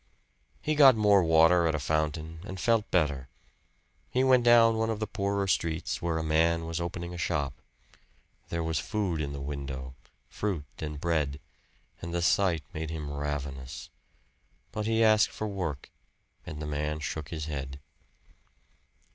He 0.63 0.73
got 0.73 0.95
more 0.95 1.21
water 1.23 1.67
at 1.67 1.75
a 1.75 1.79
fountain 1.79 2.39
and 2.43 2.59
felt 2.59 2.89
better. 2.89 3.29
He 4.09 4.23
went 4.23 4.43
down 4.43 4.75
one 4.75 4.89
of 4.89 4.99
the 4.99 5.05
poorer 5.05 5.45
streets 5.47 6.01
where 6.01 6.17
a 6.17 6.23
man 6.23 6.65
was 6.65 6.81
opening 6.81 7.13
a 7.13 7.19
shop. 7.19 7.53
There 8.49 8.63
was 8.63 8.79
food 8.79 9.21
in 9.21 9.31
the 9.31 9.39
window 9.39 9.93
fruit 10.27 10.65
and 10.79 10.99
bread 10.99 11.39
and 12.01 12.15
the 12.15 12.23
sight 12.23 12.63
made 12.73 12.89
him 12.89 13.13
ravenous. 13.13 13.91
But 14.71 14.87
he 14.87 15.03
asked 15.03 15.29
for 15.29 15.47
work 15.47 15.91
and 16.47 16.59
the 16.59 16.65
man 16.65 16.99
shook 16.99 17.29
his 17.29 17.45
head. 17.45 17.79